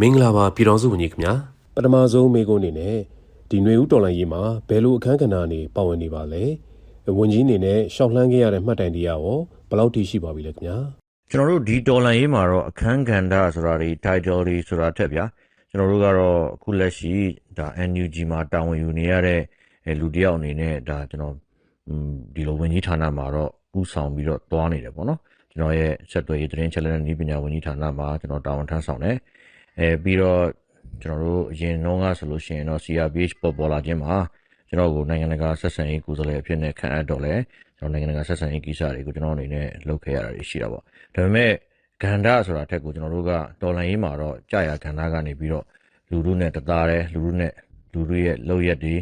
[0.00, 1.34] မင်္ဂလာပါပြည်တော်စုဝန်ကြီးခင်ဗျာ
[1.74, 2.96] ပထမဆုံးမေကုန်းအနေနဲ့
[3.50, 6.44] ဒီຫນွေဦးတော်လိုင်းရေးမှာဘယ်လိုအခန်းကဏ္ဍအနေပါဝင်နေပါလဲ
[7.18, 9.38] ဝန်ကြီးအနေနဲ့ရှောက်လှမ်းခဲ့ရတဲ့မှတ်တိုင်တရားရော
[9.68, 10.76] ဘယ်လောက်ထိရှိပါပြီလဲခင်ဗျာ
[11.30, 15.24] ကျွန်တော်တို့ဒီတော်လန်ရေးမှာတော့အခန်းကဏ္ဍဆိုတာတွေ title တွေဆိုတာထက်ဗျာ
[15.70, 17.14] ကျွန်တော်တို့ကတော့အခုလက်ရှိ
[17.58, 19.40] ဒါ NUG မှာတာဝန်ယူနေရတဲ့
[19.86, 21.34] အဲလူတစ်ယောက်အနေနဲ့ဒါကျွန်တော်
[21.88, 23.50] อืมဒီလိုဝင်ကြီးဌာနမှာတော့
[23.80, 25.20] ဥဆောင်ပြီးတော့တွားနေတယ်ပေါ့နော်
[25.52, 29.16] ကျွန်တော်ရဲ့ဆက်သွယ်ရေးသတင်းချက်လက်နဲ့ဤပညာဝင်ကြီးဌာနမှာကျွန်တော်တာဝန်ထမ်းဆောင်တယ်
[29.81, 30.43] အဲပြီးတော့
[31.01, 34.15] ကျွန်တော်တို့အရင်တော့ကဆိုလို့ရှိရင်တော့ CRPH ပေါ်ပေါ်လာခြင်းမှာ
[34.69, 37.33] ကျွန်တော်ကိုနိုင်ငံတကာဆက်ဆံရေးကိုယ်စားလှယ်အဖြစ်နဲ့ခန့်အပ်တော့လဲ
[37.77, 40.83] ကျွန်တော်နိုင်ငံတကာဆက်ဆံရေးကိစ္စတွေကိုကျွန်တော်အနေနဲ့လုပ်ခဲ့ရတာရှိတာပေါ့
[41.15, 41.51] ဒါပေမဲ့
[42.01, 43.31] ဂန္ဓာဆိုတာထက်ကိုကျွန်တော်တို့က
[43.61, 45.65] တော်လန်ရေးမှာတော့ကြာရဂန္ဓာကနေပြီးတော့
[46.11, 47.53] လူလူနဲ့တသားတယ်လူလူနဲ့
[47.93, 48.95] လူလူရဲ့လောက်ရက်တွေ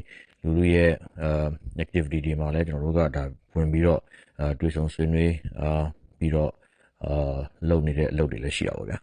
[0.44, 1.48] လူလူရဲ့အာ
[1.84, 3.24] activity တွေမှာလည်းကျွန်တော်တို့ကဒါ
[3.56, 4.02] ဝင်ပြီးတော့
[4.40, 5.84] အာတွေ့ဆုံဆွေးနွေးအာ
[6.20, 6.52] ပြီးတော့
[7.06, 7.38] အာ
[7.70, 8.98] လုပ်နေတဲ့အလုပ်တွေလည်းရှိတာပေါ့ဗျာ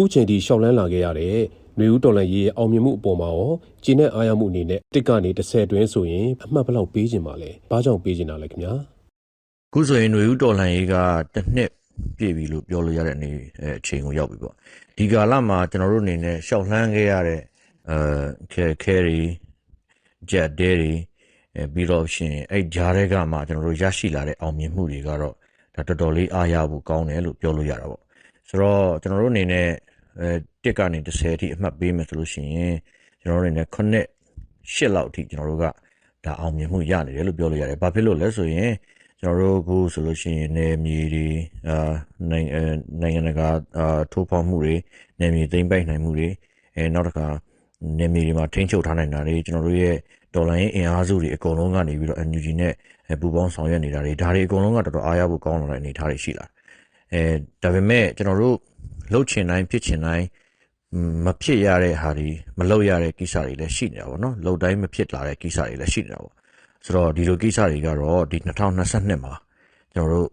[0.00, 1.36] ခုချိန်ထိရှောက်လန်းလာခဲ့ရတဲ့
[1.78, 3.50] နွေဦးတော်လန်ရေးရဲ့အောင်မြင်မှုအပေါ်မှာရော
[3.84, 8.72] ကျင်းတဲ့အားရမှုအနေနဲ့တစ်ကနေ30တွင်းဆိုရင်အမှတ်ဘလောက်ပေးခြင်းပါလဲ။ဘာကြောင့်ပေးခြင်းတာလဲခင်ဗျာ။
[9.72, 10.94] ခုဆိုရင်နွေဦးတော်လန်ရေးက
[11.34, 11.70] တစ်နှစ်
[12.18, 13.30] ပြည့်ပြီလို့ပြောလို့ရတဲ့အနေ
[13.78, 14.54] အချိန်ကိုရောက်ပြီပေါ့။
[14.96, 17.40] ဒီကာလမှာကျွန်တော်တို့အနေနဲ့ရှောက်လန်းခဲ့ရတဲ့
[17.90, 17.98] အဲ
[18.52, 19.22] ခဲခဲရီ
[20.30, 20.92] ဂျက်ဒဲရီ
[21.74, 25.34] ပြီးတော့ရှင်အဲ့ဂျားတွေကမှကျွန်တော်တို့ရရှိလာတဲ့အောင်မြင်မှုတွေကတော့
[25.74, 28.02] ဒါတော်တော်လေးအားရဖို့ကောင်းတယ်လို့ပြောလို့ရတာပေါ့။
[28.48, 29.68] ဆိုတော့ကျွန်တော်တို့အနေနဲ့
[30.20, 30.30] အဲ
[30.64, 32.76] တစ်ကနေ30အထိအမှတ်ပေးမယ်ဆိုလို့ရှိရင်
[33.22, 33.76] ကျွန်တော်တို့အနေနဲ့9
[34.74, 35.64] 8လောက်အထိကျွန်တော်တို့က
[36.24, 38.72] ဒါအောင်မြင်မှုရနေတယ်လို့ပြောလို့ရတယ်။ဘာဖြစ်လို့လဲဆိုရင်
[39.20, 41.28] ကျွန်တော်တို့အခုဆိုလို့ရှိရင်နယ်မြေတွေ
[41.68, 41.92] အာ
[42.30, 42.62] နိုင်အဲ
[43.00, 44.74] နိုင်ငံတကာအာထိုးဖောက်မှုတွေ
[45.20, 46.28] နယ်မြေသိမ်းပိုက်နိုင်မှုတွေ
[46.76, 47.26] အဲနောက်တစ်ခါ
[47.98, 49.96] နယ်မြေတွေမှာထိန်းချုပ်ထားနိုင်တာတွေကျွန်တော်တို့ရဲ့
[50.34, 52.72] ဒေါ်လာရင်းအင်အားစုတွေအကုန်လုံးကနေပြီးတော့ NUG နဲ့
[53.08, 56.52] အဲပူပေါင်းဆောင်ရွက်နေတာတွေဒါတွေအကုန်လုံးကတော်တော်အားရဖို့ကောင်းလာတဲ့အနေအထားတွေရှိလာတယ်။
[57.12, 57.22] အဲ
[57.62, 58.56] ဒါပေမဲ့ကျွန်တော်တို့
[59.12, 60.26] လှုပ်ချင်တိုင်းဖြစ်ချင်တိုင်း
[61.24, 62.28] မဖြစ်ရတဲ့ဟာတွေ
[62.58, 66.32] မလုပ်ရတဲ့ကိစ္စတွေလည်းရှိနေတာပေါ့နော်လုံတိုင်းမဖြစ်လာတဲ့ကိစ္စတွေလည်းရှိနေတာပေါ့
[66.84, 69.34] ဆိုတော့ဒီလိုကိစ္စတွေကတော့ဒီ2022မှာ
[69.94, 70.28] ကျွန်တော်တို့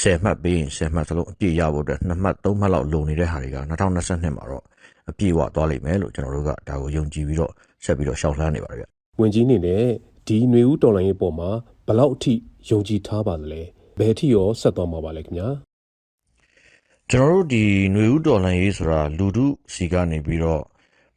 [0.00, 4.64] 10မှတ်ပေးရင်10မှတ်စလုံးအပြည့်ရဖို့အတွက်2မှတ်3မှတ်လောက်လိုနေတဲ့ဟာတွေက2022မှာတော့
[5.10, 7.52] အပြည့်ဝသွားလိမ့်မယ်လို့ကျွန်တော်တို့ကဒါကိုယုံကြည်ပြီးတော့
[7.84, 8.84] ဆက်ပြီးတော့ရှောက်လှမ်းနေပါတယ်ဗျ
[9.20, 9.84] ဝင်ကြီးအနေနဲ့
[10.28, 11.50] ဒီຫນွေဦးတော်လိုင်းရေးပေါ်မှာ
[11.86, 12.32] ဘယ်လောက်အထိ
[12.70, 13.62] ယုံကြည်ထားပါသလဲ
[13.98, 15.48] ဘယ်အထိရောဆက်သွားမှာပါလဲခင်ဗျာ
[17.14, 20.62] ကျွန်တော်တို့ဒီຫນွေဦးတော်လှန်ရေးဆိုတာလူထုစီကနေပြီးတော့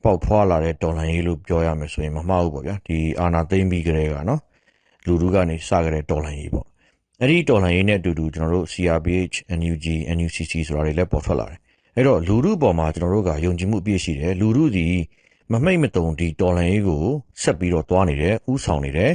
[0.03, 4.41] ပေါက်ဖွာလာတဲ့တော်လှန်ရေးလို့ပြောရမယ်ဆိုရင်မမှားဘူးပေါ့ဗျာဒီအာနာသိမ့်ပြီးကြတဲ့ကနော်
[5.06, 6.66] လူထုကနေစကြတဲ့တော်လှန်ရေးပေါ့
[7.22, 9.85] အဲ့ဒီတော်လှန်ရေးနဲ့အတူတူကျွန်တော်တို့ CRPH NUG
[10.17, 11.59] NUCC ဆိုတာတွေလည်းပေါ်ထွက်လာတယ်
[11.95, 14.88] အဲ့တော့လူထုပေါ်မှာကျွန်တော်တို့ကယုံကြည်မှုအပြည့်ရှိတယ်လူထုဒီ
[15.51, 17.03] မမိတ်မတုံဒီတော်လှန်ရေးကို
[17.41, 19.12] ဆက်ပြီးတော့တွားနေတယ်ဥဆောင်နေတယ်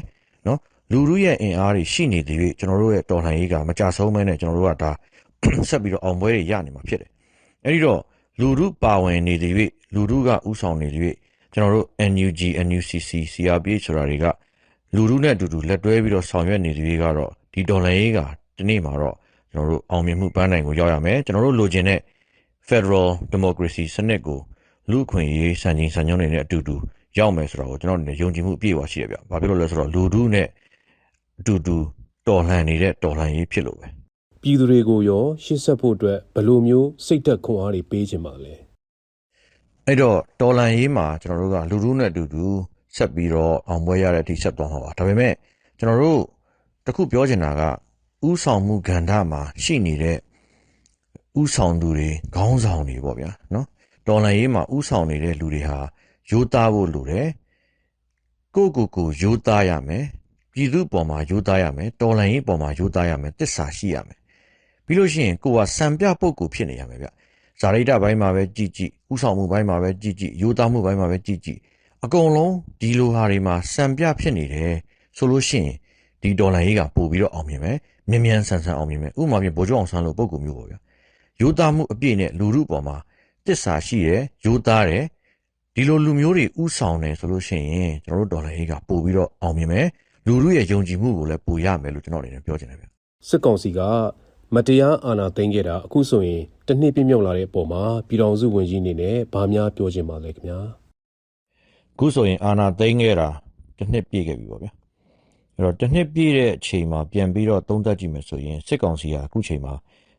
[0.47, 0.59] နော်
[0.93, 4.91] လူထုရဲ့အင်အားတွေရှိနေသေး၍ကျွန်တော်တို့ရဲ့တော်လှန်ရေးကမကြဆုံးမဲနဲ့ကျွန်တော်တို့ကဒါ
[5.69, 7.11] ဆက်ပြီးတော့အောင်ပွဲတွေရနေမှာဖြစ်တယ်။
[7.65, 8.01] အဲဒီတော့
[8.41, 9.53] လူထုပါဝင်နေသေး၍
[9.95, 11.03] လူထုကဥဆောင်နေသေး၍
[11.53, 14.27] ကျွန်တော်တို့ NUG NUCC CRPH ဆိုတာတွေက
[14.95, 18.19] လူထုနဲ့အတူတူလက်တွဲပြီးတော့ဆောင်ရွက်နေသေး၍ကတော့ဒီဒေါ်လာရေးက
[18.57, 19.17] ဒီနေ့မှာတော့
[19.53, 22.01] ကျွန်တော်တို့အောင်မြင်မှုပန်းနိုင်ကိုရောက်ရမယ်ကျွန်တော်တို့လိုချင်တဲ့
[22.69, 24.41] Federal Democracy စနစ်ကို
[24.91, 26.77] လူ့အခွင့်အရေးစံချိန်စံညွှန်းတွေနဲ့အတူတူ
[27.19, 30.47] ရောက်မယ်ဆိုတာကိုကျွန်တော်တို့ယုံကြည်မှုအပြည့်အဝရှိရပြ။ဘာဖြစ်လို့လဲဆိုတော့လူထုနဲ့
[31.41, 31.77] အတူတူ
[32.27, 33.89] တော်လှန်နေတဲ့တော်လှန်ရေးဖြစ်လို့ပဲ။
[34.43, 38.55] ပြည်သူတွေကိုရောရှေ့ဆက်ဖို့အတွက်ဘယ်လိုမျိုးစိတ်သက်ခွန်အားတွေပေးခြင်းပါလဲ
[39.87, 42.45] အဲ့တော့တော်လန်ရေးမှာကျွန်တော်တို့ကလူလူနဲ့အတူတူ
[42.97, 45.35] ဆက်ပြီးတော့အောင်ပွဲရတဲ့အထိဆက်သွားမှာပါဒါပေမဲ့
[45.79, 46.23] ကျွန်တော်တို့
[46.87, 47.63] တခုပြောချင်တာက
[48.29, 50.19] ဥဆောင်မှုကဏ္ဍမှာရှိနေတဲ့
[51.41, 53.67] ဥဆောင်သူတွေခေါင်းဆောင်တွေပေါ့ဗျာနော်
[54.09, 55.79] တော်လန်ရေးမှာဥဆောင်နေတဲ့လူတွေဟာ
[56.31, 57.29] ရိုးသားဖို့လိုတယ်
[58.55, 60.05] ကိုကိုကိုရိုးသားရမယ်
[60.53, 64.20] ပြည်သူပေါ်မှာရိုးသားရမယ်တော်လန်ရေးပေါ်မှာရိုးသားရမယ်တစ္ဆာရှိရမယ်
[64.90, 67.08] ပြီးလို့ရှိရင်ကိုကစံပြပုတ်ကိုဖြစ်နေရမယ်ဗျ
[67.62, 71.58] ဇာရိတဘိုင်းမှာပဲကြည်ကြည်ဥဆောင်မှုဘိုင်းမှာပဲကြည်ကြည်ရိုးသားမှုဘိုင်းမှာပဲကြည်ကြည်
[72.04, 74.74] အကုန်လုံးဒီလိုဟာတွေမှာစံပြဖြစ်နေတယ်
[75.18, 75.76] ဆိုလို့ရှိရင်
[76.22, 77.78] ဒီဒေါ်လာကြီးကပို့ပြီးတော့အောင်မြင်မယ်
[78.10, 80.80] မြ мян ဆန်ဆန်အောင်မြင်မယ်ဥပမာပြင်ဗိုလ်ချုပ်အောင်ဆန်းလို့ပုံကူမျိုးပေါ့ဗျာ
[81.42, 82.98] ရိုးသားမှုအပြည့်နဲ့လူမှုပေါ်မှာ
[83.46, 85.04] တစ္ဆာရှိတယ်ရိုးသားတယ်
[85.76, 89.88] ဒီလိုလူမျိုးတွေဥဆောင်တယ်ဆိုလို့ရှိရင်ကျွန်တော်တို့ဒေါ်လာကြီးကပို့ပြီးတော့အောင်မြင်မယ်
[90.26, 92.86] လူမှုရဲ့ယုံကြည်မှုကိုလည်းပို့ရမယ်လို့ကျွန်တော်အနေနဲ့ပြောချင်တယ်ဗျ
[93.30, 93.80] စစ်ကောင်စီက
[94.55, 100.59] မတရားအာဏာသိမ်းခဲ့တာအခုဆိုရင်တစ်နှစ်ပြည့်မြောက်လာတဲ့အပေါ်မှာပြည်တော်စုဝင်ကြီးအနေနဲ့ဗာများပြောခြင်းပါလဲခင်ဗျာ
[101.95, 103.29] အခုဆိုရင်အာနာသိမ်းခဲ့တာ
[103.79, 104.73] တစ်နှစ်ပြည့်ခဲ့ပြီပေါ့ဗျာ
[105.55, 109.75] အဲ့တော့တစ်နှစ်ပြည့်တဲ့အချိန်မှာပြန်ပြီးတော့သုံးသပ်ကြည့်မယ်ဆိုရင်စစ်ကောင်စီကအခုချိန်မှာ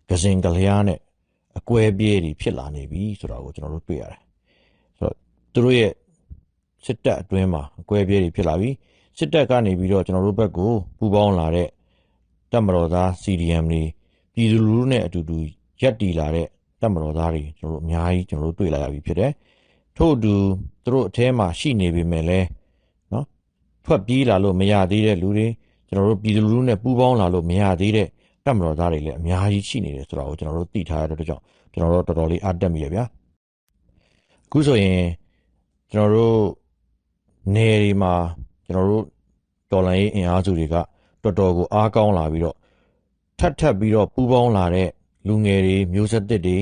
[0.09, 0.99] ကစင်ကလျားနဲ့
[1.57, 4.19] အကွဲပြေးတွေဖြစ်လာနေပြီဆိုတာကိုကျွန်တော်တို့တွေ့ရတယ်
[4.97, 5.15] ဆိုတော့
[5.53, 5.91] သူတို့ရဲ့
[6.85, 8.69] စစ်တပ်အတွင်းမှာအကွဲပြေးတွေဖြစ်လာပြီ
[9.17, 11.69] စစ်တပ်ကနေပြီးတော့ကျွန်တော်တို့ဘက်ကိုပူပေါင်းလာတဲ့
[12.51, 13.83] တပ်မတော်သား CDM တွေ
[14.33, 15.37] ပြည်သူလူထုနဲ့အတူတူ
[15.81, 16.47] ရက်တီလာတဲ့
[16.81, 19.31] တပ်မတော်သားတွေကျွန်တော်တို့အများကြီးကျွန်တော်တို့တွေ့လာရပြီဖြစ်တယ်
[19.97, 20.33] ထို့အတူ
[20.83, 22.47] သူတို့အထဲမှာရှိနေပေမဲ့လည်း
[23.11, 23.25] နော်
[23.85, 25.47] ထွက်ပြေးလာလို့မရသေးတဲ့လူတွေ
[25.89, 28.07] ကျွန်တော်တို့ပြည်သူလူထုနဲ့ပူးပေါင်းလာလို့မရသေးတဲ့
[28.45, 31.43] တပ်မတော်သားတွေလည်းအများကြီးရှိနေတယ်ဆိုတာကိုကျွန်တော်တို့သိထားရတဲ့အတွက်ကြောင့်
[31.73, 33.03] ကျွန်တော်တို့တော်တော်လေးအားတက်မိရဗျာ
[34.47, 35.01] အခုဆိုရင်
[35.91, 36.39] ကျွန်တော်တို့
[37.55, 38.13] နယ်တွေမှာ
[38.65, 39.03] ကျွန်တော်တို့
[39.71, 40.75] တော်လိုင်းရေးအင်အားစုတွေက
[41.23, 42.55] တော်တော်ကိုအားကောင်းလာပြီးတော့
[43.41, 44.89] ထပ်ထပ်ပြီးတော့ပူးပေါင်းလာတဲ့
[45.27, 46.57] လူငယ်တွေမျိုးဆက်သစ်တွေ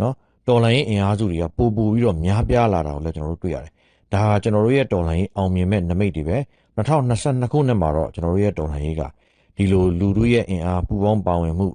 [0.00, 0.14] နော်
[0.46, 3.72] တော်လိုင်းရေးအင်အားစုတွေကပိုပိုပြီးတော့များပြားလာတာကိုလည်းကျွန်တော်တို့တွေ့ရတယ်။
[4.12, 6.38] ဒါဟာကျွန်တော်တို့ရဲ့တော်လိုင်းရေးအောင်မြင်မဲ့နမိတ်တွေပဲ
[6.76, 9.02] 2022ခုနှစ်မှာတော့ကျွန်တော်တို့ရဲ့တော်လိုင်းရေးက
[9.56, 11.66] ဒီလိုလူတို့ရဲ့အင်အားပူးပေါင်းပါဝင်မှု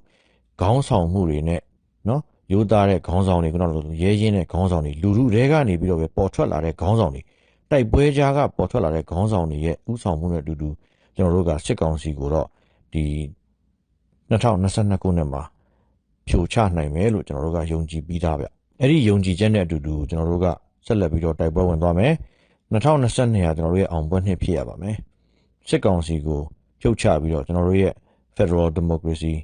[0.60, 1.60] ခေါင်းဆောင်မှုတွေနဲ့
[2.08, 2.20] နော်
[2.52, 3.70] ရိုးသားတဲ့ခေါင်းဆောင်တွေကတော့
[4.02, 7.22] ရဲရင်းတဲ့ခေါင်းဆောင်တွေလူထုတွေကနေပြီးတော့ပဲပေါ်ထွက်လာတဲ့ခေါင်းဆောင်တွေ
[7.70, 10.68] တိုက်ပွဲကြားကပေါ်ထွက်လာတဲ့ခေါင်းဆောင်တွေရဲ့ဥဆောင်မှုနဲ့အတူတူ
[11.16, 12.48] ကျွန်တော်တို့ကစစ်ကောင်စီကိုတော့
[12.92, 13.04] ဒီ
[14.34, 15.42] 2022ခုနှစ်မှာ
[16.28, 18.46] ဖြိုချနိုင်မယ်လို့ကျွန်တော်တို့ကယုံကြည်ပြီးသားဗျ
[18.80, 20.46] အဲ့ဒီယုံကြည်ချက်နဲ့အတူတူကျွန်တော်တို့က
[20.86, 22.12] ဆက်လက်ပြီးတော့တိုက်ပွဲဝင်သွားမယ်
[22.72, 24.96] 2022ဟာကျွန်တော်တို့ရဲ့အောင်ပွဲနှစ်ဖြစ်ရပါမယ်
[25.68, 26.40] စစ်ကောင်စီကို
[26.80, 27.92] ဖြုတ်ချပြီးတော့ကျွန်တော်တို့ရဲ့
[28.36, 29.34] Federal Democracy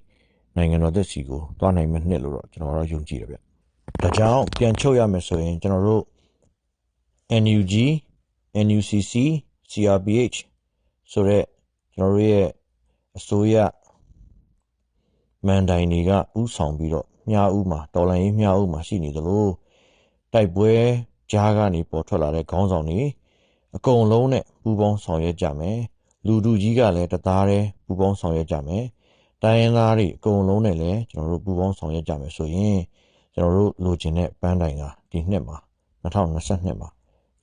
[0.57, 3.37] နိုင်ငံတော်သက်စီကိုတွားနိုင်မယ့်နှစ်လို့တော့ကျွန်တော်တို့ယုံကြည်တယ်ဗျ
[4.03, 6.05] ဒါကြောင့်ပြန်ချုပ်ရမယ်ဆိုရင်ကျွန်တော်တို့
[7.43, 7.75] NUG
[8.67, 9.15] NUCC
[9.71, 10.37] CRPH
[11.13, 11.47] ဆိုတော့
[11.95, 12.49] ကျွန်တော်တို့ရဲ့
[13.19, 13.55] အစိုးရ
[15.47, 19.45] မန်တိုင်တွေကဥဆောင်ပြီးတော့မြားဥမှာတော်လိုင်းရေးမြားဥမှာရှိနေသလို
[20.33, 20.73] တိုက်ပွဲ
[21.33, 23.01] ကြားကနေပေါ်ထွက်လာတဲ့ခေါင်းဆောင်တွေ
[23.77, 25.79] အကုန်လုံးနဲ့ပူးပေါင်းဆောင်ရွက်ကြမယ်
[26.27, 28.85] လူတူကြီးကလည်းတသားတည်းပူးပေါင်းဆောင်ရွက်ကြမယ်
[29.43, 32.79] တိုင်းရင်းသားတွေအကုန်လုံးနဲ့လည်းကျွန်တော်တို့ပူးပေါင်းဆောင်ရွက်ကြမယ်ဆိုရင်
[33.35, 35.57] ကျွန်တော်တို့လိုချင်တဲ့ပန်းတိုင်ကဒီနှစ်မှာ
[36.03, 36.89] 2022မှာ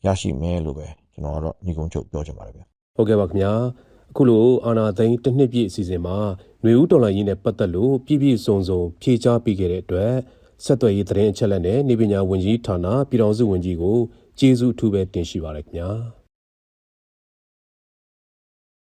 [0.05, 2.61] ရရှိမယ်လို့ပဲကျွန်တော်ကတော့ညီကုန်းချုပ်ပြောချင်ပါတယ်ဗျ
[2.95, 3.51] ဟုတ်ကဲ့ပါခင်ဗျာ
[4.11, 6.17] အခုလိုအာနာသိန်းတစ်နှစ်ပြည့်အစီအစဉ်မှာ
[6.61, 10.13] ຫນွေဦးတော်လိုင်းရေးနဲ့ပတ်သက်လို့ပြည့်ပြည့်စုံစုံဖြေကြားပေးခဲ့တဲ့အတွက်
[10.65, 13.97] ဆက်သွယ်ရေးသတင်းအချက်အလက်နဲ့နေပညာဝန်ကြီးဌာနပြည်ထောင်စုဝန်ကြီးကို
[14.39, 16.16] ကျေးဇူးအထူးပဲတင်ရှိပါရခင်ဗျာ